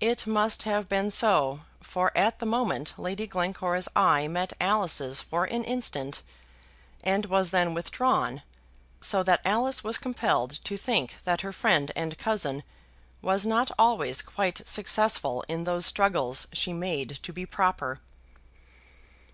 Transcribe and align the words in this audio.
It 0.00 0.26
must 0.26 0.62
have 0.62 0.88
been 0.88 1.10
so, 1.10 1.60
for 1.82 2.16
at 2.16 2.38
the 2.38 2.46
moment 2.46 2.94
Lady 2.96 3.26
Glencora's 3.26 3.90
eye 3.94 4.26
met 4.26 4.54
Alice's 4.58 5.20
for 5.20 5.44
an 5.44 5.64
instant, 5.64 6.22
and 7.04 7.26
was 7.26 7.50
then 7.50 7.74
withdrawn, 7.74 8.40
so 9.02 9.22
that 9.22 9.42
Alice 9.44 9.84
was 9.84 9.98
compelled 9.98 10.64
to 10.64 10.78
think 10.78 11.16
that 11.24 11.42
her 11.42 11.52
friend 11.52 11.92
and 11.94 12.16
cousin 12.16 12.62
was 13.20 13.44
not 13.44 13.70
always 13.78 14.22
quite 14.22 14.66
successful 14.66 15.44
in 15.46 15.64
those 15.64 15.84
struggles 15.84 16.46
she 16.54 16.72
made 16.72 17.10
to 17.22 17.30
be 17.30 17.44
proper. 17.44 18.00